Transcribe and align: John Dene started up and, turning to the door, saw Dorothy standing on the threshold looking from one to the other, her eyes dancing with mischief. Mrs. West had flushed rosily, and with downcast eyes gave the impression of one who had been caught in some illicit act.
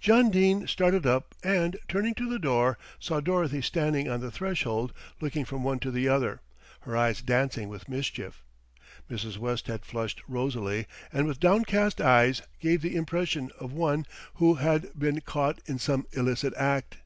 John 0.00 0.28
Dene 0.32 0.66
started 0.66 1.06
up 1.06 1.36
and, 1.44 1.76
turning 1.86 2.14
to 2.14 2.28
the 2.28 2.40
door, 2.40 2.78
saw 2.98 3.20
Dorothy 3.20 3.62
standing 3.62 4.08
on 4.10 4.18
the 4.18 4.32
threshold 4.32 4.92
looking 5.20 5.44
from 5.44 5.62
one 5.62 5.78
to 5.78 5.92
the 5.92 6.08
other, 6.08 6.40
her 6.80 6.96
eyes 6.96 7.22
dancing 7.22 7.68
with 7.68 7.88
mischief. 7.88 8.42
Mrs. 9.08 9.38
West 9.38 9.68
had 9.68 9.84
flushed 9.84 10.20
rosily, 10.26 10.86
and 11.12 11.28
with 11.28 11.38
downcast 11.38 12.00
eyes 12.00 12.42
gave 12.58 12.82
the 12.82 12.96
impression 12.96 13.52
of 13.56 13.72
one 13.72 14.04
who 14.34 14.54
had 14.54 14.92
been 14.98 15.20
caught 15.20 15.60
in 15.66 15.78
some 15.78 16.08
illicit 16.12 16.54
act. 16.56 16.96